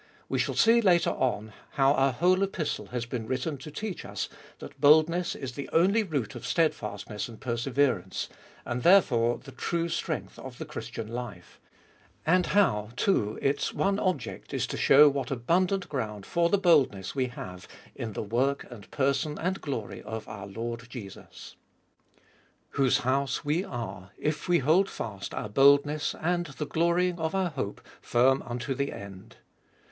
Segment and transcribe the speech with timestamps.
[0.27, 4.29] We shall see later on how our whole Epistle has been written to teach us
[4.57, 8.27] that boldness is the only root of steadfast ness and perseverance,
[8.65, 11.59] and therefore the true strength of the Christian life;
[12.25, 17.13] and how, too, its one object is to show what abundant ground for the boldness
[17.13, 21.57] we have in the work and person and glory of our Lord Jesus.
[22.71, 27.51] Whose house we are, if we hold fast our boldness and the glorying of our
[27.51, 29.35] hope firm unto the end.